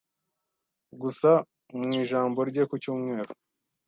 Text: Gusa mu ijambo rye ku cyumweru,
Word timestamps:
Gusa 1.01 1.29
mu 1.79 1.89
ijambo 2.01 2.39
rye 2.49 2.63
ku 2.69 2.75
cyumweru, 2.83 3.31